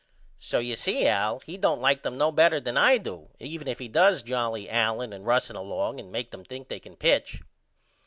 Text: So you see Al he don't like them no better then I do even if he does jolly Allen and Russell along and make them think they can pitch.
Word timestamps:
So 0.39 0.57
you 0.57 0.75
see 0.77 1.05
Al 1.05 1.41
he 1.41 1.57
don't 1.59 1.79
like 1.79 2.01
them 2.01 2.17
no 2.17 2.31
better 2.31 2.59
then 2.59 2.75
I 2.75 2.97
do 2.97 3.29
even 3.37 3.67
if 3.67 3.77
he 3.77 3.87
does 3.87 4.23
jolly 4.23 4.67
Allen 4.67 5.13
and 5.13 5.27
Russell 5.27 5.59
along 5.61 5.99
and 5.99 6.11
make 6.11 6.31
them 6.31 6.43
think 6.43 6.69
they 6.69 6.79
can 6.79 6.95
pitch. 6.95 7.43